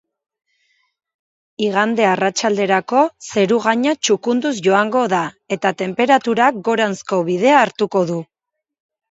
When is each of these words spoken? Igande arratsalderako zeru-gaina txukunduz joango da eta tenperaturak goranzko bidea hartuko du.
Igande 1.65 2.07
arratsalderako 2.11 3.03
zeru-gaina 3.33 3.93
txukunduz 4.07 4.55
joango 4.69 5.05
da 5.15 5.21
eta 5.59 5.75
tenperaturak 5.83 6.59
goranzko 6.71 7.23
bidea 7.31 7.61
hartuko 7.61 8.05
du. 8.11 8.19